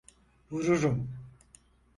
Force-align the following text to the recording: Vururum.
Vururum. 0.51 0.97